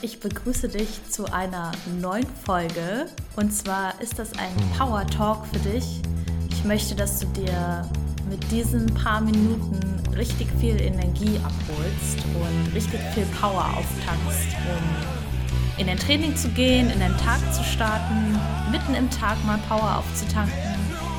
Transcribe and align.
Ich 0.00 0.20
begrüße 0.20 0.68
dich 0.68 1.00
zu 1.10 1.24
einer 1.32 1.72
neuen 2.00 2.26
Folge. 2.44 3.06
Und 3.34 3.52
zwar 3.52 4.00
ist 4.00 4.16
das 4.20 4.30
ein 4.38 4.54
Power 4.78 5.04
Talk 5.08 5.44
für 5.52 5.58
dich. 5.58 6.00
Ich 6.50 6.62
möchte, 6.64 6.94
dass 6.94 7.18
du 7.18 7.26
dir 7.28 7.82
mit 8.30 8.38
diesen 8.52 8.86
paar 8.94 9.20
Minuten 9.20 9.80
richtig 10.16 10.46
viel 10.60 10.80
Energie 10.80 11.40
abholst 11.42 12.24
und 12.32 12.74
richtig 12.74 13.00
viel 13.12 13.26
Power 13.40 13.64
auftankst, 13.76 14.54
um 14.68 15.80
in 15.80 15.88
dein 15.88 15.98
Training 15.98 16.36
zu 16.36 16.48
gehen, 16.50 16.90
in 16.90 17.00
den 17.00 17.16
Tag 17.16 17.40
zu 17.52 17.64
starten, 17.64 18.38
mitten 18.70 18.94
im 18.94 19.10
Tag 19.10 19.36
mal 19.46 19.58
Power 19.68 19.98
aufzutanken. 19.98 20.76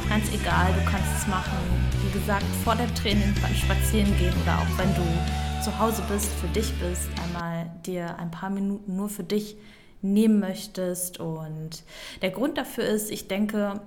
Ganz 0.07 0.25
egal, 0.32 0.68
du 0.73 0.89
kannst 0.89 1.09
es 1.20 1.27
machen, 1.27 1.57
wie 2.05 2.18
gesagt, 2.18 2.46
vor 2.64 2.75
dem 2.75 2.93
Training 2.96 3.36
beim 3.41 3.55
Spazieren 3.55 4.18
gehen 4.18 4.34
oder 4.41 4.57
auch 4.57 4.77
wenn 4.77 4.93
du 4.96 5.48
zu 5.62 5.78
Hause 5.78 6.02
bist, 6.10 6.28
für 6.28 6.48
dich 6.48 6.73
bist, 6.80 7.10
einmal 7.21 7.70
dir 7.86 8.18
ein 8.18 8.32
paar 8.32 8.50
Minuten 8.50 8.96
nur 8.96 9.10
für 9.10 9.24
dich 9.24 9.57
nehmen 10.02 10.39
möchtest. 10.39 11.20
Und 11.20 11.83
der 12.21 12.32
Grund 12.32 12.57
dafür 12.57 12.86
ist, 12.86 13.11
ich 13.11 13.28
denke, 13.28 13.82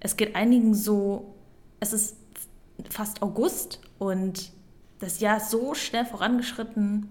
es 0.00 0.16
geht 0.16 0.36
einigen 0.36 0.74
so, 0.74 1.34
es 1.80 1.94
ist 1.94 2.16
fast 2.90 3.22
August 3.22 3.80
und 3.98 4.52
das 4.98 5.20
Jahr 5.20 5.38
ist 5.38 5.50
so 5.50 5.74
schnell 5.74 6.04
vorangeschritten. 6.04 7.08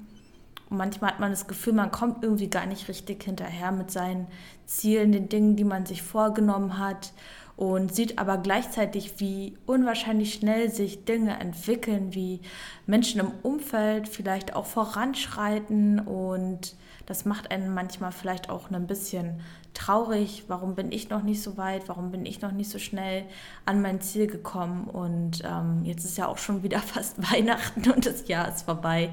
Und 0.70 0.78
manchmal 0.78 1.12
hat 1.12 1.20
man 1.20 1.32
das 1.32 1.48
Gefühl, 1.48 1.74
man 1.74 1.92
kommt 1.92 2.24
irgendwie 2.24 2.50
gar 2.50 2.68
nicht 2.68 2.88
richtig 2.88 3.24
hinterher 3.24 3.72
mit 3.72 3.90
seinen 3.90 4.28
Zielen, 4.68 5.12
den 5.12 5.30
Dingen, 5.30 5.56
die 5.56 5.64
man 5.64 5.88
sich 5.88 6.04
vorgenommen 6.04 6.78
hat 6.78 7.14
und 7.56 7.94
sieht 7.94 8.18
aber 8.20 8.38
gleichzeitig, 8.38 9.20
wie 9.20 9.58
unwahrscheinlich 9.66 10.34
schnell 10.34 10.72
sich 10.72 11.06
Dinge 11.06 11.40
entwickeln, 11.40 12.14
wie 12.14 12.42
Menschen 12.86 13.20
im 13.20 13.32
Umfeld 13.44 14.08
vielleicht 14.08 14.56
auch 14.56 14.66
voranschreiten 14.66 16.00
und 16.00 16.76
das 17.06 17.26
macht 17.26 17.52
einen 17.52 17.74
manchmal 17.74 18.12
vielleicht 18.12 18.50
auch 18.50 18.72
ein 18.72 18.88
bisschen 18.88 19.42
traurig. 19.74 20.46
Warum 20.48 20.76
bin 20.76 20.92
ich 20.92 21.10
noch 21.10 21.24
nicht 21.24 21.42
so 21.42 21.58
weit? 21.58 21.90
Warum 21.90 22.12
bin 22.12 22.26
ich 22.26 22.42
noch 22.42 22.52
nicht 22.52 22.70
so 22.70 22.80
schnell 22.80 23.26
an 23.66 23.82
mein 23.82 24.00
Ziel 24.00 24.28
gekommen? 24.28 24.86
Und 24.86 25.42
ähm, 25.44 25.84
jetzt 25.84 26.06
ist 26.06 26.18
ja 26.18 26.28
auch 26.28 26.38
schon 26.38 26.64
wieder 26.64 26.80
fast 26.80 27.32
Weihnachten 27.32 27.90
und 27.92 28.06
das 28.06 28.28
Jahr 28.28 28.48
ist 28.48 28.64
vorbei. 28.64 29.12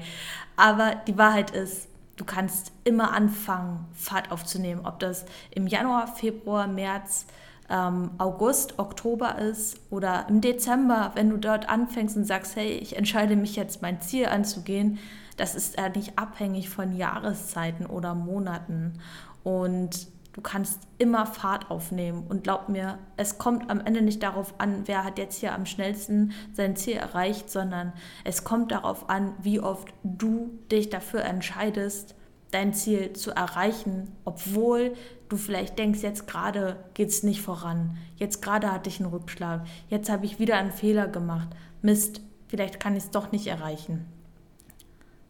Aber 0.55 0.95
die 1.07 1.17
Wahrheit 1.17 1.51
ist, 1.51 1.89
du 2.15 2.23
kannst 2.23 2.71
immer 2.83 3.11
anfangen, 3.13 3.85
Fahrt 3.93 4.31
aufzunehmen. 4.31 4.85
Ob 4.85 4.99
das 4.99 5.25
im 5.51 5.67
Januar, 5.67 6.07
Februar, 6.07 6.67
März, 6.67 7.25
ähm, 7.71 8.11
August, 8.17 8.77
Oktober 8.77 9.39
ist 9.39 9.79
oder 9.89 10.25
im 10.29 10.41
Dezember, 10.41 11.11
wenn 11.15 11.29
du 11.29 11.37
dort 11.37 11.69
anfängst 11.69 12.17
und 12.17 12.25
sagst, 12.25 12.55
hey, 12.55 12.71
ich 12.71 12.97
entscheide 12.97 13.35
mich 13.35 13.55
jetzt, 13.55 13.81
mein 13.81 14.01
Ziel 14.01 14.25
anzugehen, 14.27 14.99
das 15.37 15.55
ist 15.55 15.77
ja 15.77 15.89
nicht 15.89 16.19
abhängig 16.19 16.69
von 16.69 16.95
Jahreszeiten 16.95 17.85
oder 17.85 18.13
Monaten. 18.13 18.99
Und 19.43 20.07
du 20.33 20.41
kannst 20.41 20.79
immer 20.97 21.25
Fahrt 21.25 21.71
aufnehmen. 21.71 22.25
Und 22.27 22.43
glaub 22.43 22.69
mir, 22.69 22.99
es 23.17 23.37
kommt 23.37 23.69
am 23.69 23.79
Ende 23.79 24.01
nicht 24.01 24.21
darauf 24.21 24.53
an, 24.59 24.83
wer 24.85 25.03
hat 25.03 25.17
jetzt 25.17 25.39
hier 25.39 25.53
am 25.53 25.65
schnellsten 25.65 26.33
sein 26.53 26.75
Ziel 26.75 26.97
erreicht, 26.97 27.49
sondern 27.49 27.93
es 28.23 28.43
kommt 28.43 28.71
darauf 28.71 29.09
an, 29.09 29.33
wie 29.41 29.59
oft 29.59 29.87
du 30.03 30.59
dich 30.71 30.89
dafür 30.89 31.23
entscheidest, 31.23 32.15
dein 32.51 32.73
Ziel 32.73 33.13
zu 33.13 33.31
erreichen, 33.31 34.15
obwohl 34.25 34.93
du 35.29 35.37
vielleicht 35.37 35.79
denkst, 35.79 36.01
jetzt 36.01 36.27
gerade 36.27 36.77
geht 36.93 37.09
es 37.09 37.23
nicht 37.23 37.41
voran, 37.41 37.97
jetzt 38.17 38.41
gerade 38.41 38.71
hatte 38.71 38.89
ich 38.89 38.99
einen 38.99 39.09
Rückschlag, 39.09 39.65
jetzt 39.89 40.09
habe 40.09 40.25
ich 40.25 40.39
wieder 40.39 40.57
einen 40.57 40.71
Fehler 40.71 41.07
gemacht, 41.07 41.49
Mist, 41.81 42.21
vielleicht 42.47 42.79
kann 42.79 42.95
ich 42.95 43.05
es 43.05 43.11
doch 43.11 43.31
nicht 43.31 43.47
erreichen. 43.47 44.05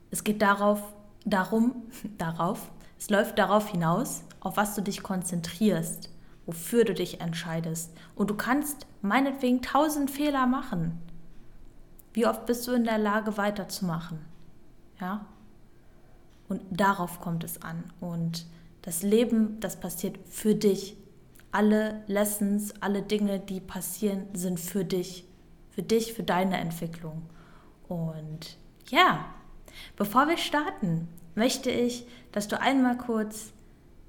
Es 0.10 0.24
geht 0.24 0.42
darauf, 0.42 0.82
darum, 1.26 1.84
darauf, 2.18 2.72
es 2.98 3.10
läuft 3.10 3.38
darauf 3.40 3.70
hinaus, 3.70 4.24
auf 4.40 4.58
was 4.58 4.76
du 4.76 4.82
dich 4.82 5.04
konzentrierst, 5.04 6.10
wofür 6.46 6.84
du 6.84 6.94
dich 6.94 7.22
entscheidest. 7.22 7.92
Und 8.16 8.30
du 8.30 8.36
kannst 8.36 8.88
meinetwegen 9.02 9.62
tausend 9.62 10.12
Fehler 10.12 10.48
machen. 10.48 11.00
Wie 12.14 12.28
oft 12.28 12.46
bist 12.46 12.68
du 12.68 12.74
in 12.74 12.84
der 12.84 12.98
Lage, 12.98 13.38
weiterzumachen? 13.38 14.20
Ja? 15.00 15.26
Und 16.52 16.64
darauf 16.70 17.22
kommt 17.22 17.46
es 17.46 17.62
an. 17.62 17.82
Und 18.02 18.46
das 18.82 19.04
Leben, 19.04 19.62
das 19.62 19.80
passiert 19.80 20.20
für 20.28 20.54
dich. 20.54 20.98
Alle 21.54 22.04
Lessons, 22.08 22.74
alle 22.82 23.04
Dinge, 23.04 23.40
die 23.40 23.62
passieren, 23.62 24.26
sind 24.34 24.60
für 24.60 24.84
dich. 24.84 25.26
Für 25.70 25.82
dich, 25.82 26.12
für 26.12 26.24
deine 26.24 26.58
Entwicklung. 26.58 27.22
Und 27.88 28.58
ja, 28.90 29.24
bevor 29.96 30.28
wir 30.28 30.36
starten, 30.36 31.08
möchte 31.36 31.72
ich, 31.72 32.06
dass 32.34 32.50
du 32.50 32.60
einmal 32.60 32.98
kurz 32.98 33.54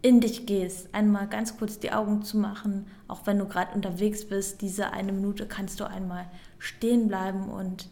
in 0.03 0.21
dich 0.21 0.45
gehst, 0.45 0.93
einmal 0.93 1.29
ganz 1.29 1.57
kurz 1.57 1.79
die 1.79 1.93
Augen 1.93 2.23
zu 2.23 2.39
machen, 2.39 2.89
auch 3.07 3.25
wenn 3.25 3.39
du 3.39 3.47
gerade 3.47 3.73
unterwegs 3.73 4.27
bist, 4.27 4.63
diese 4.63 4.93
eine 4.93 5.13
Minute 5.13 5.47
kannst 5.47 5.79
du 5.79 5.85
einmal 5.85 6.27
stehen 6.59 7.07
bleiben 7.07 7.49
und 7.49 7.89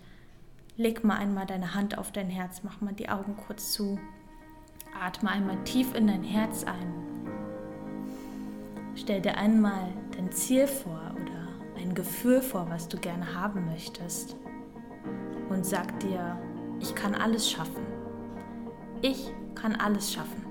leg 0.76 1.04
mal 1.04 1.18
einmal 1.18 1.46
deine 1.46 1.72
Hand 1.74 1.96
auf 1.98 2.10
dein 2.10 2.30
Herz, 2.30 2.62
mach 2.64 2.80
mal 2.80 2.94
die 2.94 3.08
Augen 3.08 3.36
kurz 3.36 3.70
zu. 3.70 4.00
Atme 4.98 5.30
einmal 5.30 5.56
tief 5.64 5.94
in 5.94 6.06
dein 6.06 6.22
Herz 6.22 6.64
ein. 6.64 6.94
Stell 8.94 9.20
dir 9.20 9.36
einmal 9.36 9.88
dein 10.16 10.30
Ziel 10.30 10.66
vor 10.66 11.00
oder 11.14 11.80
ein 11.80 11.94
Gefühl 11.94 12.42
vor, 12.42 12.66
was 12.68 12.88
du 12.88 12.98
gerne 12.98 13.34
haben 13.34 13.66
möchtest. 13.66 14.36
Und 15.48 15.64
sag 15.64 15.98
dir, 16.00 16.38
ich 16.80 16.94
kann 16.94 17.14
alles 17.14 17.50
schaffen. 17.50 17.86
Ich 19.02 19.32
kann 19.54 19.74
alles 19.76 20.12
schaffen. 20.12 20.44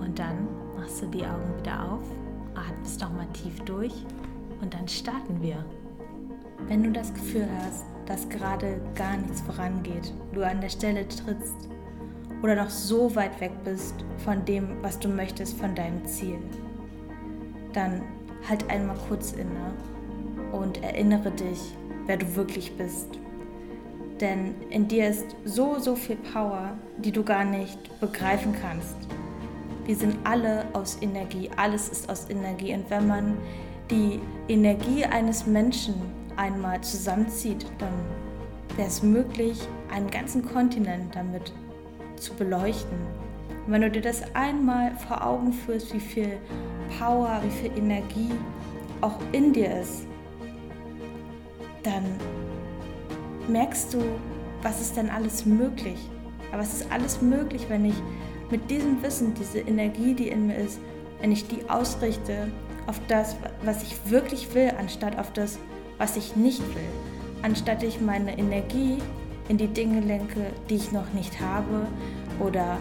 Und 0.00 0.18
dann 0.18 0.48
machst 0.76 1.02
du 1.02 1.06
die 1.06 1.24
Augen 1.24 1.58
wieder 1.58 1.92
auf, 1.92 2.04
atmest 2.54 3.00
nochmal 3.00 3.26
tief 3.32 3.60
durch 3.60 3.94
und 4.60 4.72
dann 4.74 4.86
starten 4.86 5.42
wir. 5.42 5.64
Wenn 6.68 6.82
du 6.82 6.92
das 6.92 7.12
Gefühl 7.12 7.48
hast, 7.64 7.84
dass 8.06 8.28
gerade 8.28 8.80
gar 8.94 9.16
nichts 9.16 9.40
vorangeht, 9.40 10.12
du 10.32 10.42
an 10.46 10.60
der 10.60 10.68
Stelle 10.68 11.06
trittst, 11.08 11.68
oder 12.44 12.56
noch 12.56 12.68
so 12.68 13.16
weit 13.16 13.40
weg 13.40 13.52
bist 13.64 13.94
von 14.18 14.44
dem, 14.44 14.76
was 14.82 14.98
du 14.98 15.08
möchtest, 15.08 15.56
von 15.56 15.74
deinem 15.74 16.04
Ziel, 16.04 16.36
dann 17.72 18.02
halt 18.46 18.68
einmal 18.68 18.98
kurz 19.08 19.32
inne 19.32 19.72
und 20.52 20.82
erinnere 20.82 21.30
dich, 21.30 21.58
wer 22.04 22.18
du 22.18 22.36
wirklich 22.36 22.76
bist. 22.76 23.18
Denn 24.20 24.54
in 24.68 24.86
dir 24.86 25.08
ist 25.08 25.24
so, 25.46 25.78
so 25.78 25.96
viel 25.96 26.16
Power, 26.16 26.74
die 26.98 27.12
du 27.12 27.24
gar 27.24 27.46
nicht 27.46 27.78
begreifen 27.98 28.54
kannst. 28.60 28.96
Wir 29.86 29.96
sind 29.96 30.14
alle 30.24 30.66
aus 30.74 30.98
Energie, 31.00 31.48
alles 31.56 31.88
ist 31.88 32.10
aus 32.10 32.28
Energie. 32.28 32.74
Und 32.74 32.90
wenn 32.90 33.06
man 33.06 33.38
die 33.90 34.20
Energie 34.48 35.06
eines 35.06 35.46
Menschen 35.46 35.94
einmal 36.36 36.78
zusammenzieht, 36.82 37.64
dann 37.78 37.94
wäre 38.76 38.88
es 38.88 39.02
möglich, 39.02 39.66
einen 39.90 40.10
ganzen 40.10 40.44
Kontinent 40.44 41.14
damit 41.14 41.54
zu 42.24 42.34
beleuchten. 42.34 42.98
Und 43.66 43.72
wenn 43.72 43.82
du 43.82 43.90
dir 43.90 44.02
das 44.02 44.22
einmal 44.34 44.92
vor 44.96 45.24
Augen 45.24 45.52
führst, 45.52 45.94
wie 45.94 46.00
viel 46.00 46.38
Power, 46.98 47.40
wie 47.44 47.50
viel 47.50 47.78
Energie 47.78 48.32
auch 49.00 49.18
in 49.32 49.52
dir 49.52 49.80
ist, 49.80 50.06
dann 51.82 52.04
merkst 53.48 53.94
du, 53.94 54.02
was 54.62 54.80
ist 54.80 54.96
denn 54.96 55.10
alles 55.10 55.44
möglich. 55.44 55.98
Aber 56.52 56.62
es 56.62 56.80
ist 56.80 56.92
alles 56.92 57.20
möglich, 57.20 57.66
wenn 57.68 57.84
ich 57.84 57.96
mit 58.50 58.70
diesem 58.70 59.02
Wissen, 59.02 59.34
diese 59.34 59.60
Energie, 59.60 60.14
die 60.14 60.28
in 60.28 60.46
mir 60.46 60.56
ist, 60.56 60.78
wenn 61.20 61.32
ich 61.32 61.46
die 61.48 61.68
ausrichte 61.68 62.48
auf 62.86 63.00
das, 63.08 63.36
was 63.64 63.82
ich 63.82 64.10
wirklich 64.10 64.54
will, 64.54 64.72
anstatt 64.78 65.18
auf 65.18 65.32
das, 65.32 65.58
was 65.98 66.16
ich 66.16 66.36
nicht 66.36 66.60
will. 66.60 66.88
Anstatt 67.42 67.82
ich 67.82 68.00
meine 68.00 68.38
Energie 68.38 68.98
in 69.48 69.58
die 69.58 69.68
Dinge 69.68 70.00
lenke, 70.00 70.46
die 70.68 70.76
ich 70.76 70.92
noch 70.92 71.12
nicht 71.12 71.40
habe 71.40 71.86
oder 72.40 72.78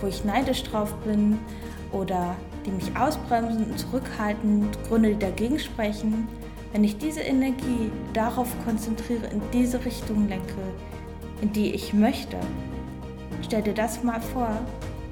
wo 0.00 0.06
ich 0.06 0.24
neidisch 0.24 0.62
drauf 0.64 0.94
bin 1.04 1.38
oder 1.92 2.36
die 2.64 2.70
mich 2.70 2.96
ausbremsen 2.96 3.70
und 3.70 3.78
zurückhalten, 3.78 4.68
Gründe, 4.88 5.10
die 5.10 5.18
dagegen 5.18 5.58
sprechen, 5.58 6.28
wenn 6.72 6.84
ich 6.84 6.98
diese 6.98 7.20
Energie 7.20 7.90
darauf 8.12 8.48
konzentriere, 8.64 9.26
in 9.26 9.40
diese 9.52 9.84
Richtung 9.84 10.28
lenke, 10.28 10.54
in 11.40 11.52
die 11.52 11.72
ich 11.74 11.92
möchte, 11.92 12.36
stell 13.42 13.62
dir 13.62 13.74
das 13.74 14.02
mal 14.02 14.20
vor, 14.20 14.50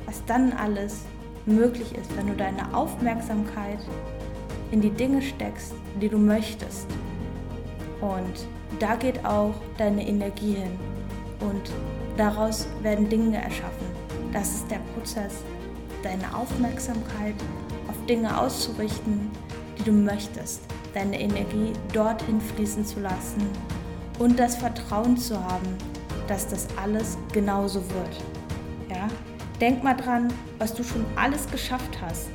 was 0.07 0.25
dann 0.27 0.53
alles 0.53 1.05
möglich 1.47 1.95
ist, 1.95 2.17
wenn 2.17 2.27
du 2.27 2.35
deine 2.35 2.75
Aufmerksamkeit 2.75 3.79
in 4.73 4.81
die 4.81 4.91
Dinge 4.91 5.23
steckst, 5.23 5.75
die 6.01 6.09
du 6.09 6.19
möchtest. 6.19 6.87
Und 8.01 8.47
da 8.81 8.97
geht 8.97 9.25
auch 9.25 9.55
deine 9.79 10.07
Energie 10.07 10.55
hin 10.55 10.94
und 11.41 11.71
daraus 12.17 12.67
werden 12.83 13.09
Dinge 13.09 13.37
erschaffen. 13.43 13.87
Das 14.33 14.49
ist 14.51 14.71
der 14.71 14.81
Prozess, 14.95 15.35
deine 16.03 16.35
Aufmerksamkeit 16.37 17.35
auf 17.89 18.07
Dinge 18.07 18.39
auszurichten, 18.39 19.31
die 19.79 19.85
du 19.85 19.93
möchtest, 19.93 20.63
deine 20.93 21.21
Energie 21.21 21.73
dorthin 21.93 22.41
fließen 22.41 22.85
zu 22.85 23.01
lassen 23.01 23.43
und 24.19 24.39
das 24.39 24.57
Vertrauen 24.57 25.17
zu 25.17 25.43
haben, 25.43 25.77
dass 26.29 26.49
das 26.49 26.67
alles 26.77 27.19
genauso 27.33 27.81
wird. 27.91 28.21
Ja? 28.91 29.09
denk 29.61 29.83
mal 29.83 29.95
dran, 29.95 30.33
was 30.59 30.75
du 30.75 30.83
schon 30.83 31.05
alles 31.17 31.51
geschafft 31.51 31.99
hast. 32.01 32.29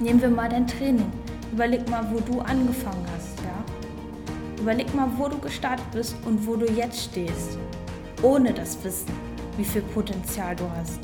Nehmen 0.00 0.20
wir 0.20 0.28
mal 0.28 0.48
dein 0.48 0.66
Training. 0.66 1.10
Überleg 1.52 1.88
mal, 1.88 2.04
wo 2.10 2.20
du 2.20 2.40
angefangen 2.40 3.06
hast, 3.14 3.38
ja? 3.40 4.60
Überleg 4.60 4.92
mal, 4.94 5.08
wo 5.16 5.28
du 5.28 5.38
gestartet 5.38 5.84
bist 5.92 6.16
und 6.24 6.46
wo 6.46 6.56
du 6.56 6.66
jetzt 6.70 7.04
stehst. 7.04 7.58
Ohne 8.22 8.52
das 8.52 8.82
Wissen, 8.84 9.12
wie 9.56 9.64
viel 9.64 9.82
Potenzial 9.82 10.54
du 10.54 10.64
hast. 10.76 11.00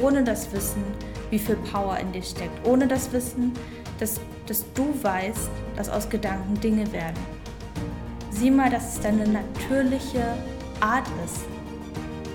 Ohne 0.00 0.22
das 0.22 0.52
Wissen, 0.52 0.84
wie 1.30 1.38
viel 1.38 1.56
Power 1.56 1.98
in 1.98 2.12
dir 2.12 2.22
steckt. 2.22 2.64
Ohne 2.64 2.86
das 2.86 3.12
Wissen, 3.12 3.52
dass, 3.98 4.20
dass 4.46 4.64
du 4.74 4.94
weißt, 5.02 5.50
dass 5.76 5.88
aus 5.88 6.08
Gedanken 6.08 6.60
Dinge 6.60 6.90
werden. 6.92 7.18
Sieh 8.30 8.52
mal, 8.52 8.70
dass 8.70 8.94
es 8.94 9.00
deine 9.00 9.26
natürliche 9.26 10.24
Art 10.80 11.08
ist, 11.24 11.40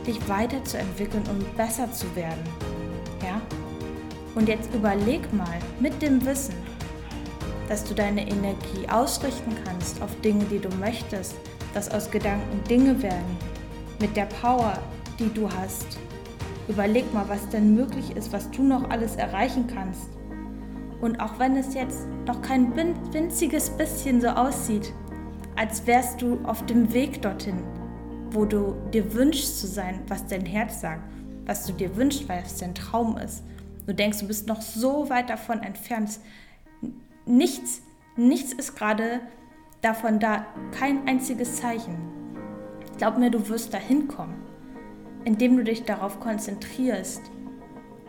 dich 0.06 0.20
weiterzuentwickeln 0.28 1.24
und 1.30 1.56
besser 1.56 1.92
zu 1.92 2.14
werden. 2.16 2.44
Ja? 3.24 3.42
Und 4.36 4.50
jetzt 4.50 4.74
überleg 4.74 5.34
mal 5.34 5.60
mit 5.80 6.02
dem 6.02 6.24
Wissen, 6.26 6.56
dass 7.70 7.86
du 7.86 7.96
deine 7.96 8.28
Energie 8.28 8.88
ausrichten 8.90 9.56
kannst 9.64 10.02
auf 10.02 10.10
Dinge, 10.22 10.44
die 10.46 10.60
du 10.60 10.70
möchtest, 10.76 11.36
dass 11.74 11.90
aus 11.90 12.12
Gedanken 12.12 12.64
Dinge 12.70 13.02
werden, 13.02 13.38
mit 14.00 14.16
der 14.16 14.26
Power, 14.26 14.78
die 15.20 15.34
du 15.34 15.50
hast. 15.50 15.98
Überleg 16.68 17.14
mal, 17.14 17.28
was 17.30 17.48
denn 17.50 17.76
möglich 17.76 18.16
ist, 18.16 18.34
was 18.34 18.50
du 18.52 18.64
noch 18.64 18.90
alles 18.90 19.16
erreichen 19.16 19.68
kannst. 19.68 20.10
Und 21.02 21.20
auch 21.20 21.38
wenn 21.40 21.56
es 21.58 21.74
jetzt 21.74 22.08
noch 22.26 22.42
kein 22.42 22.76
winziges 22.76 23.70
bisschen 23.70 24.22
so 24.22 24.30
aussieht, 24.30 24.94
als 25.56 25.86
wärst 25.86 26.22
du 26.22 26.40
auf 26.44 26.66
dem 26.66 26.92
Weg 26.94 27.22
dorthin, 27.22 27.64
wo 28.32 28.46
du 28.46 28.76
dir 28.94 29.14
wünschst 29.14 29.60
zu 29.60 29.68
sein, 29.68 30.02
was 30.08 30.26
dein 30.26 30.46
Herz 30.46 30.82
sagt, 30.82 31.04
was 31.46 31.66
du 31.66 31.74
dir 31.74 31.96
wünschst, 31.96 32.28
weil 32.28 32.42
es 32.44 32.58
dein 32.58 32.74
Traum 32.74 33.18
ist. 33.18 33.44
Du 33.86 33.94
denkst, 33.94 34.20
du 34.20 34.28
bist 34.28 34.48
noch 34.48 34.62
so 34.62 35.10
weit 35.10 35.30
davon 35.30 35.62
entfernt. 35.62 36.20
Nichts, 37.26 37.82
nichts 38.16 38.54
ist 38.54 38.76
gerade 38.76 39.22
davon 39.82 40.20
da, 40.20 40.48
kein 40.72 41.08
einziges 41.08 41.58
Zeichen. 41.58 42.15
Glaub 42.98 43.18
mir, 43.18 43.30
du 43.30 43.48
wirst 43.50 43.74
dahin 43.74 44.08
kommen, 44.08 44.36
indem 45.24 45.58
du 45.58 45.64
dich 45.64 45.84
darauf 45.84 46.20
konzentrierst 46.20 47.22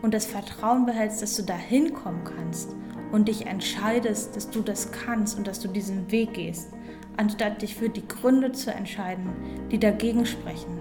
und 0.01 0.13
das 0.13 0.25
Vertrauen 0.25 0.85
behältst, 0.85 1.21
dass 1.21 1.35
du 1.35 1.43
dahin 1.43 1.93
kommen 1.93 2.23
kannst 2.23 2.75
und 3.11 3.27
dich 3.27 3.45
entscheidest, 3.47 4.35
dass 4.35 4.49
du 4.49 4.61
das 4.61 4.91
kannst 4.91 5.37
und 5.37 5.47
dass 5.47 5.59
du 5.59 5.67
diesen 5.67 6.11
Weg 6.11 6.33
gehst 6.33 6.69
anstatt 7.17 7.61
dich 7.61 7.75
für 7.75 7.89
die 7.89 8.07
Gründe 8.07 8.51
zu 8.51 8.71
entscheiden, 8.71 9.29
die 9.71 9.79
dagegen 9.79 10.25
sprechen. 10.25 10.79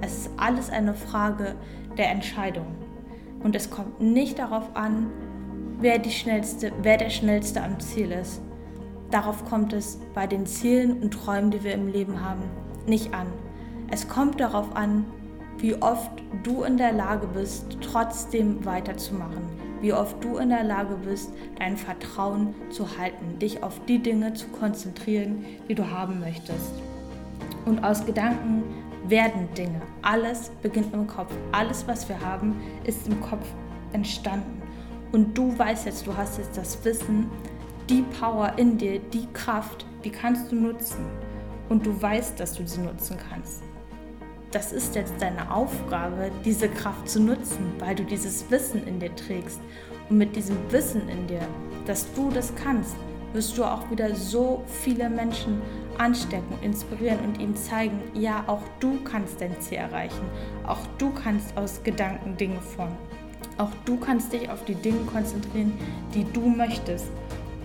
Es 0.00 0.26
ist 0.26 0.30
alles 0.38 0.70
eine 0.70 0.94
Frage 0.94 1.54
der 1.96 2.10
Entscheidung. 2.10 2.66
Und 3.42 3.54
es 3.54 3.70
kommt 3.70 4.00
nicht 4.00 4.38
darauf 4.38 4.74
an, 4.74 5.10
wer, 5.78 5.98
die 5.98 6.10
schnellste, 6.10 6.72
wer 6.82 6.96
der 6.96 7.10
Schnellste 7.10 7.62
am 7.62 7.78
Ziel 7.78 8.10
ist. 8.10 8.40
Darauf 9.10 9.44
kommt 9.44 9.72
es 9.72 9.98
bei 10.14 10.26
den 10.26 10.46
Zielen 10.46 11.02
und 11.02 11.12
Träumen, 11.12 11.50
die 11.50 11.62
wir 11.62 11.74
im 11.74 11.88
Leben 11.88 12.24
haben, 12.24 12.42
nicht 12.90 13.14
an. 13.14 13.26
Es 13.90 14.06
kommt 14.06 14.38
darauf 14.38 14.76
an, 14.76 15.06
wie 15.58 15.74
oft 15.80 16.10
du 16.42 16.62
in 16.62 16.76
der 16.76 16.92
Lage 16.92 17.26
bist, 17.26 17.78
trotzdem 17.80 18.64
weiterzumachen, 18.64 19.42
wie 19.80 19.92
oft 19.92 20.22
du 20.22 20.36
in 20.36 20.50
der 20.50 20.64
Lage 20.64 20.96
bist, 21.04 21.32
dein 21.58 21.76
Vertrauen 21.76 22.54
zu 22.70 22.98
halten, 22.98 23.38
dich 23.38 23.62
auf 23.62 23.80
die 23.86 23.98
Dinge 23.98 24.34
zu 24.34 24.48
konzentrieren, 24.48 25.44
die 25.68 25.74
du 25.74 25.90
haben 25.90 26.20
möchtest. 26.20 26.72
Und 27.64 27.82
aus 27.84 28.04
Gedanken 28.04 28.62
werden 29.06 29.48
Dinge. 29.56 29.80
Alles 30.02 30.50
beginnt 30.62 30.94
im 30.94 31.06
Kopf. 31.06 31.32
Alles, 31.52 31.86
was 31.86 32.08
wir 32.08 32.20
haben, 32.20 32.60
ist 32.84 33.06
im 33.08 33.20
Kopf 33.20 33.46
entstanden. 33.92 34.62
Und 35.12 35.36
du 35.36 35.58
weißt 35.58 35.86
jetzt, 35.86 36.06
du 36.06 36.16
hast 36.16 36.38
jetzt 36.38 36.56
das 36.56 36.84
Wissen, 36.84 37.28
die 37.88 38.02
Power 38.20 38.52
in 38.56 38.78
dir, 38.78 39.00
die 39.00 39.26
Kraft, 39.32 39.84
die 40.04 40.10
kannst 40.10 40.52
du 40.52 40.56
nutzen. 40.56 41.04
Und 41.70 41.86
du 41.86 42.02
weißt, 42.02 42.38
dass 42.38 42.52
du 42.52 42.66
sie 42.66 42.82
nutzen 42.82 43.16
kannst 43.30 43.62
das 44.52 44.72
ist 44.72 44.96
jetzt 44.96 45.14
deine 45.20 45.52
Aufgabe, 45.52 46.30
diese 46.44 46.68
Kraft 46.68 47.08
zu 47.08 47.20
nutzen, 47.20 47.72
weil 47.78 47.94
du 47.94 48.04
dieses 48.04 48.50
Wissen 48.50 48.86
in 48.86 48.98
dir 48.98 49.14
trägst. 49.14 49.60
Und 50.08 50.18
mit 50.18 50.34
diesem 50.34 50.56
Wissen 50.70 51.08
in 51.08 51.26
dir, 51.28 51.46
dass 51.86 52.12
du 52.14 52.30
das 52.30 52.52
kannst, 52.56 52.96
wirst 53.32 53.56
du 53.56 53.64
auch 53.64 53.88
wieder 53.90 54.14
so 54.16 54.64
viele 54.66 55.08
Menschen 55.08 55.62
anstecken, 55.98 56.58
inspirieren 56.62 57.20
und 57.20 57.40
ihnen 57.40 57.54
zeigen, 57.54 58.00
ja, 58.14 58.42
auch 58.48 58.62
du 58.80 58.98
kannst 59.04 59.40
dein 59.40 59.58
Ziel 59.60 59.78
erreichen. 59.78 60.24
Auch 60.66 60.80
du 60.98 61.10
kannst 61.12 61.56
aus 61.56 61.80
Gedanken 61.84 62.36
Dinge 62.36 62.60
formen. 62.60 62.96
Auch 63.56 63.70
du 63.84 63.96
kannst 63.98 64.32
dich 64.32 64.50
auf 64.50 64.64
die 64.64 64.74
Dinge 64.74 65.04
konzentrieren, 65.04 65.72
die 66.12 66.24
du 66.24 66.40
möchtest. 66.40 67.06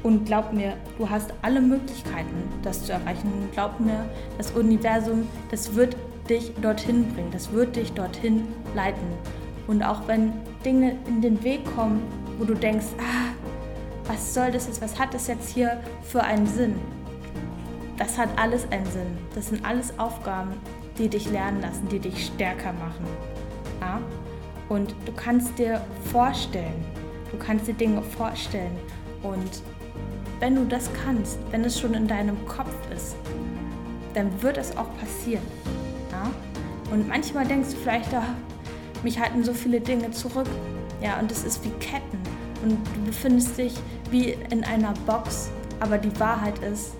Und 0.05 0.25
glaub 0.25 0.53
mir, 0.53 0.77
du 0.99 1.09
hast 1.09 1.33
alle 1.41 1.59
Möglichkeiten, 1.59 2.47
das 2.61 2.85
zu 2.85 2.93
erreichen. 2.93 3.27
Und 3.33 3.51
glaub 3.53 3.79
mir, 3.79 4.07
das 4.37 4.51
Universum, 4.51 5.27
das 5.49 5.73
wird 5.73 5.97
dich 6.29 6.53
dorthin 6.61 7.11
bringen. 7.11 7.31
Das 7.31 7.51
wird 7.51 7.75
dich 7.75 7.91
dorthin 7.91 8.47
leiten. 8.75 9.07
Und 9.65 9.81
auch 9.81 10.07
wenn 10.07 10.31
Dinge 10.63 10.95
in 11.07 11.21
den 11.21 11.43
Weg 11.43 11.61
kommen, 11.75 12.03
wo 12.37 12.45
du 12.45 12.53
denkst, 12.53 12.85
ah, 12.99 13.33
was 14.07 14.31
soll 14.31 14.51
das 14.51 14.67
jetzt, 14.67 14.79
was 14.79 14.99
hat 14.99 15.11
das 15.15 15.25
jetzt 15.25 15.49
hier 15.49 15.81
für 16.03 16.21
einen 16.21 16.45
Sinn? 16.45 16.75
Das 17.97 18.15
hat 18.19 18.29
alles 18.37 18.71
einen 18.71 18.85
Sinn. 18.85 19.17
Das 19.33 19.47
sind 19.47 19.65
alles 19.65 19.97
Aufgaben, 19.97 20.51
die 20.99 21.09
dich 21.09 21.31
lernen 21.31 21.61
lassen, 21.61 21.87
die 21.89 21.97
dich 21.97 22.27
stärker 22.27 22.73
machen. 22.73 23.07
Ja? 23.81 23.99
Und 24.69 24.93
du 25.07 25.11
kannst 25.13 25.57
dir 25.57 25.81
vorstellen, 26.11 26.85
du 27.31 27.37
kannst 27.39 27.67
dir 27.67 27.73
Dinge 27.73 28.03
vorstellen. 28.03 28.77
Und 29.23 29.63
wenn 30.39 30.55
du 30.55 30.65
das 30.65 30.89
kannst, 31.03 31.37
wenn 31.51 31.63
es 31.63 31.79
schon 31.79 31.93
in 31.93 32.07
deinem 32.07 32.45
Kopf 32.45 32.73
ist, 32.93 33.15
dann 34.13 34.29
wird 34.41 34.57
es 34.57 34.75
auch 34.77 34.87
passieren. 34.97 35.43
Und 36.91 37.07
manchmal 37.07 37.45
denkst 37.45 37.69
du 37.71 37.75
vielleicht, 37.77 38.13
oh, 38.13 39.03
mich 39.03 39.19
halten 39.19 39.43
so 39.43 39.53
viele 39.53 39.79
Dinge 39.79 40.11
zurück. 40.11 40.47
Ja, 41.01 41.19
und 41.19 41.31
es 41.31 41.43
ist 41.43 41.63
wie 41.63 41.71
Ketten. 41.79 42.19
Und 42.63 42.77
du 42.95 43.01
befindest 43.05 43.57
dich 43.57 43.73
wie 44.11 44.37
in 44.49 44.63
einer 44.63 44.93
Box. 45.05 45.49
Aber 45.79 45.97
die 45.97 46.17
Wahrheit 46.19 46.57
ist, 46.59 46.93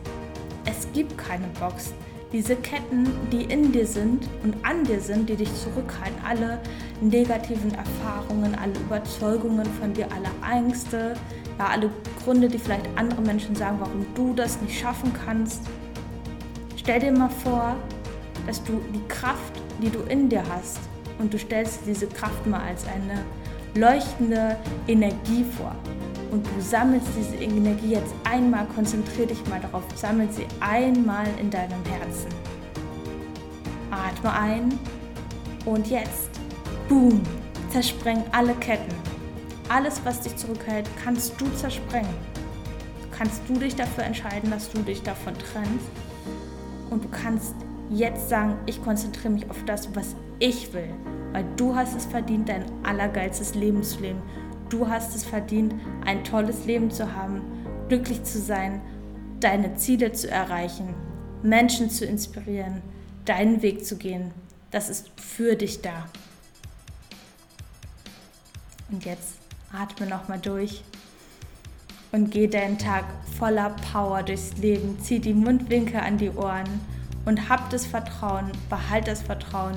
es 0.66 0.88
gibt 0.94 1.18
keine 1.18 1.48
Box. 1.60 1.94
Diese 2.34 2.56
Ketten, 2.58 3.08
die 3.32 3.44
in 3.44 3.72
dir 3.72 3.86
sind 3.86 4.28
und 4.44 4.56
an 4.64 4.84
dir 4.84 5.00
sind, 5.00 5.30
die 5.30 5.36
dich 5.36 5.50
zurückhalten, 5.56 6.18
alle 6.28 6.60
negativen 7.00 7.74
Erfahrungen, 7.74 8.56
alle 8.56 8.74
Überzeugungen 8.74 9.66
von 9.80 9.94
dir, 9.94 10.08
alle 10.12 10.58
Ängste, 10.60 11.14
ja, 11.58 11.68
alle 11.68 11.90
Gründe, 12.26 12.50
die 12.50 12.60
vielleicht 12.60 12.86
andere 12.98 13.22
Menschen 13.22 13.56
sagen, 13.56 13.78
warum 13.80 14.06
du 14.16 14.34
das 14.34 14.62
nicht 14.62 14.78
schaffen 14.78 15.14
kannst. 15.26 15.62
Stell 16.76 17.00
dir 17.00 17.12
mal 17.12 17.30
vor, 17.30 17.76
dass 18.46 18.62
du 18.64 18.82
die 18.94 19.08
Kraft 19.08 19.62
die 19.82 19.90
du 19.90 20.00
in 20.10 20.30
dir 20.30 20.44
hast. 20.50 20.80
Und 21.20 21.34
du 21.34 21.40
stellst 21.40 21.82
diese 21.86 22.08
Kraft 22.08 22.46
mal 22.46 22.62
als 22.62 22.86
eine 22.88 23.24
leuchtende 23.76 24.58
Energie 24.88 25.46
vor. 25.58 25.76
Und 26.32 26.46
du 26.46 26.62
sammelst 26.62 27.08
diese 27.18 27.36
Energie 27.36 27.92
jetzt 27.92 28.14
einmal, 28.24 28.66
konzentrier 28.76 29.26
dich 29.26 29.46
mal 29.48 29.60
darauf, 29.62 29.84
sammel 29.96 30.30
sie 30.32 30.46
einmal 30.60 31.28
in 31.40 31.50
deinem 31.50 31.84
Herzen. 31.86 32.30
Atme 33.92 34.34
ein 34.34 34.80
und 35.66 35.88
jetzt, 35.88 36.30
boom, 36.90 37.22
zerspreng 37.70 38.24
alle 38.32 38.54
Ketten. 38.56 39.05
Alles, 39.68 40.02
was 40.04 40.22
dich 40.22 40.36
zurückhält, 40.38 40.88
kannst 41.04 41.40
du 41.42 41.50
zersprengen. 41.56 42.14
Kannst 43.12 43.42
du 43.48 43.56
dich 43.56 43.76
dafür 43.76 44.04
entscheiden, 44.04 44.52
dass 44.52 44.70
du 44.70 44.82
dich 44.84 45.02
davon 45.02 45.34
trennst. 45.34 45.90
Und 46.92 47.04
du 47.04 47.10
kannst 47.10 47.56
jetzt 47.90 48.30
sagen, 48.30 48.58
ich 48.68 48.84
konzentriere 48.84 49.34
mich 49.34 49.50
auf 49.50 49.64
das, 49.66 49.94
was 49.96 50.16
ich 50.40 50.72
will. 50.74 50.94
Weil 51.32 51.46
du 51.58 51.76
hast 51.76 51.96
es 51.96 52.06
verdient, 52.06 52.48
dein 52.48 52.66
allergeilstes 52.84 53.56
Leben 53.56 53.82
zu 53.84 54.02
leben. 54.02 54.22
Du 54.70 54.88
hast 54.88 55.16
es 55.16 55.24
verdient, 55.24 55.74
ein 56.06 56.24
tolles 56.24 56.66
Leben 56.66 56.92
zu 56.92 57.14
haben, 57.14 57.42
glücklich 57.90 58.24
zu 58.24 58.40
sein, 58.40 58.82
deine 59.40 59.76
Ziele 59.76 60.12
zu 60.12 60.30
erreichen, 60.30 60.94
Menschen 61.42 61.90
zu 61.90 62.06
inspirieren, 62.06 62.82
deinen 63.26 63.62
Weg 63.62 63.86
zu 63.86 63.98
gehen. 63.98 64.32
Das 64.72 64.90
ist 64.90 65.10
für 65.20 65.56
dich 65.56 65.82
da. 65.82 66.06
Und 68.92 69.06
jetzt 69.06 69.45
atme 69.72 70.08
nochmal 70.08 70.40
durch 70.40 70.84
und 72.12 72.32
geh 72.32 72.48
deinen 72.48 72.78
Tag 72.78 73.06
voller 73.38 73.72
Power 73.92 74.24
durchs 74.24 74.56
Leben. 74.58 74.98
Zieh 75.00 75.20
die 75.20 75.34
Mundwinkel 75.34 76.00
an 76.00 76.18
die 76.18 76.32
Ohren 76.32 76.80
und 77.26 77.50
hab 77.50 77.70
das 77.70 77.86
Vertrauen, 77.86 78.52
behalt 78.70 79.08
das 79.08 79.22
Vertrauen, 79.22 79.76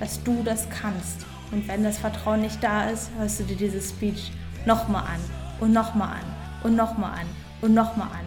dass 0.00 0.22
du 0.22 0.42
das 0.42 0.68
kannst. 0.70 1.24
Und 1.52 1.68
wenn 1.68 1.84
das 1.84 1.98
Vertrauen 1.98 2.40
nicht 2.40 2.62
da 2.62 2.90
ist, 2.90 3.10
hörst 3.16 3.40
du 3.40 3.44
dir 3.44 3.56
dieses 3.56 3.90
Speech 3.90 4.32
nochmal 4.66 5.02
an 5.02 5.20
und 5.60 5.72
nochmal 5.72 6.16
an 6.16 6.34
und 6.62 6.74
nochmal 6.74 7.12
an 7.12 7.26
und 7.60 7.74
nochmal 7.74 8.08
an. 8.08 8.26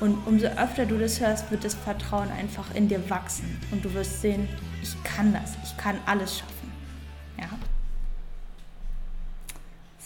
Und 0.00 0.26
umso 0.26 0.46
öfter 0.46 0.86
du 0.86 0.98
das 0.98 1.20
hörst, 1.20 1.50
wird 1.50 1.64
das 1.64 1.74
Vertrauen 1.74 2.30
einfach 2.30 2.74
in 2.74 2.88
dir 2.88 3.08
wachsen. 3.10 3.58
Und 3.70 3.84
du 3.84 3.92
wirst 3.94 4.20
sehen, 4.22 4.48
ich 4.82 4.94
kann 5.02 5.32
das, 5.32 5.56
ich 5.64 5.76
kann 5.76 5.96
alles 6.06 6.38
schaffen. 6.38 6.57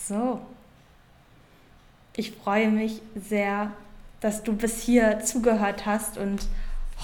So. 0.09 0.41
Ich 2.15 2.33
freue 2.33 2.71
mich 2.71 3.01
sehr, 3.15 3.73
dass 4.21 4.43
du 4.43 4.55
bis 4.55 4.83
hier 4.83 5.21
zugehört 5.21 5.87
hast 5.87 6.19
und 6.19 6.47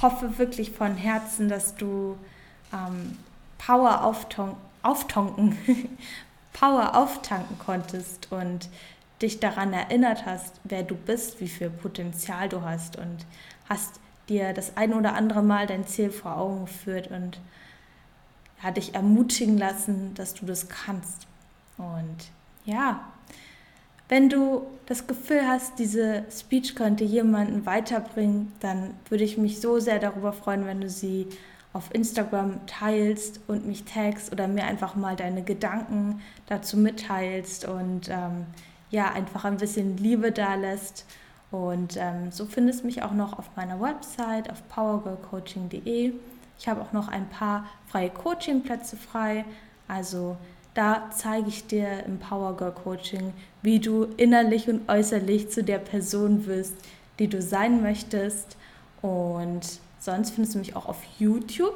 hoffe 0.03 0.39
wirklich 0.39 0.73
von 0.73 0.95
Herzen, 0.95 1.49
dass 1.49 1.75
du 1.77 2.17
ähm, 2.73 3.17
Power 3.57 4.05
aufton 4.05 4.57
Power 6.53 6.97
auftanken 6.97 7.59
konntest 7.59 8.33
und 8.33 8.69
dich 9.23 9.41
daran 9.41 9.73
erinnert 9.73 10.27
hast, 10.27 10.61
wer 10.65 10.83
du 10.83 10.95
bist, 10.95 11.41
wie 11.41 11.49
viel 11.49 11.71
Potenzial 11.71 12.49
du 12.49 12.63
hast 12.63 12.97
und 12.97 13.27
hast 13.69 14.01
dir 14.29 14.53
das 14.53 14.77
ein 14.77 14.93
oder 14.93 15.15
andere 15.15 15.43
Mal 15.43 15.67
dein 15.67 15.87
Ziel 15.87 16.11
vor 16.11 16.37
Augen 16.37 16.67
geführt 16.67 17.11
und 17.11 17.41
ja, 18.63 18.71
dich 18.71 18.95
ermutigen 18.95 19.57
lassen, 19.57 20.15
dass 20.15 20.35
du 20.35 20.47
das 20.47 20.69
kannst. 20.69 21.27
Und 21.77 22.31
ja, 22.69 23.01
wenn 24.09 24.29
du 24.29 24.63
das 24.87 25.07
Gefühl 25.07 25.47
hast, 25.47 25.79
diese 25.79 26.25
Speech 26.31 26.75
könnte 26.75 27.05
jemanden 27.05 27.67
weiterbringen, 27.67 28.53
dann 28.61 28.95
würde 29.09 29.25
ich 29.25 29.39
mich 29.39 29.61
so 29.61 29.81
sehr 29.81 29.99
darüber 29.99 30.33
freuen, 30.33 30.67
wenn 30.67 30.81
du 30.81 30.89
sie 30.89 31.27
auf 31.73 31.95
Instagram 31.95 32.67
teilst 32.67 33.41
und 33.47 33.67
mich 33.67 33.85
tagst 33.85 34.33
oder 34.33 34.49
mir 34.49 34.65
einfach 34.65 34.95
mal 34.97 35.17
deine 35.17 35.43
Gedanken 35.43 36.21
dazu 36.47 36.77
mitteilst 36.77 37.67
und 37.67 38.09
ähm, 38.09 38.47
ja, 38.91 39.13
einfach 39.13 39.45
ein 39.45 39.59
bisschen 39.59 39.97
Liebe 39.99 40.33
da 40.33 40.55
lässt. 40.55 41.05
Und 41.51 41.97
ähm, 41.97 42.31
so 42.31 42.47
findest 42.47 42.83
du 42.83 42.87
mich 42.87 43.03
auch 43.03 43.13
noch 43.13 43.39
auf 43.39 43.51
meiner 43.57 43.81
Website 43.81 44.51
auf 44.51 44.67
powergirlcoaching.de. 44.69 46.13
Ich 46.59 46.69
habe 46.69 46.81
auch 46.81 46.93
noch 46.93 47.09
ein 47.09 47.29
paar 47.29 47.67
freie 47.87 48.11
Coachingplätze 48.11 48.97
frei. 48.97 49.45
Also 49.87 50.37
da 50.79 51.11
zeige 51.11 51.49
ich 51.49 51.67
dir 51.67 52.05
im 52.05 52.21
Power 52.21 52.57
Girl 52.57 52.71
Coaching, 52.71 53.33
wie 53.63 53.81
du 53.81 54.05
innerlich 54.17 54.69
und 54.69 54.89
äußerlich 54.89 55.51
zu 55.51 55.65
der 55.65 55.79
Person 55.79 56.47
wirst, 56.47 56.75
die 57.19 57.27
du 57.27 57.43
sein 57.43 57.83
möchtest. 57.83 58.57
Und 59.03 59.81
sonst 59.99 60.31
findest 60.31 60.55
du 60.55 60.61
mich 60.61 60.77
auch 60.77 60.87
auf 60.87 61.03
YouTube. 61.19 61.75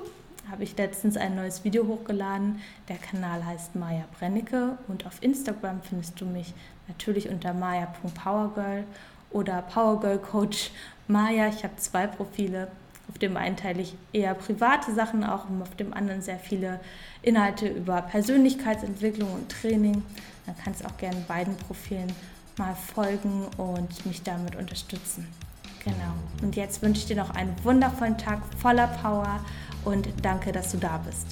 Habe 0.49 0.63
ich 0.63 0.77
letztens 0.77 1.17
ein 1.17 1.35
neues 1.35 1.65
Video 1.65 1.85
hochgeladen. 1.89 2.61
Der 2.89 2.97
Kanal 2.97 3.45
heißt 3.45 3.75
Maya 3.75 4.05
Brennecke 4.17 4.79
und 4.87 5.05
auf 5.05 5.21
Instagram 5.21 5.83
findest 5.83 6.21
du 6.21 6.25
mich 6.25 6.55
natürlich 6.87 7.29
unter 7.29 7.55
maya.powergirl 7.55 8.85
oder 9.31 9.63
Powergirl 9.63 10.19
Coach 10.19 10.71
Maya. 11.09 11.49
Ich 11.49 11.65
habe 11.65 11.75
zwei 11.75 12.07
Profile. 12.07 12.69
Auf 13.13 13.19
dem 13.19 13.37
einen 13.37 13.57
teile 13.57 13.83
ich 13.83 13.95
eher 14.13 14.35
private 14.35 14.93
Sachen 14.95 15.23
auch 15.23 15.49
und 15.49 15.61
auf 15.63 15.77
dem 15.77 15.93
anderen 15.93 16.23
sehr 16.23 16.39
viele 16.39 16.81
Inhalte 17.21 17.69
über 17.69 18.03
Persönlichkeitsentwicklung 18.03 19.31
und 19.33 19.51
Training. 19.51 20.03
Dann 20.47 20.57
kannst 20.65 20.81
du 20.81 20.87
auch 20.87 20.97
gerne 20.97 21.23
beiden 21.29 21.55
Profilen 21.57 22.11
mal 22.57 22.75
folgen 22.75 23.47
und 23.59 24.07
mich 24.07 24.23
damit 24.23 24.57
unterstützen. 24.57 25.27
Genau. 25.85 26.15
Und 26.43 26.57
jetzt 26.57 26.83
wünsche 26.83 27.03
ich 27.03 27.07
dir 27.07 27.17
noch 27.17 27.31
einen 27.31 27.55
wundervollen 27.65 28.17
Tag 28.17 28.41
voller 28.59 28.87
Power 28.87 29.45
und 29.85 30.09
danke, 30.23 30.53
dass 30.53 30.73
du 30.73 30.79
da 30.79 30.99
bist. 30.99 31.27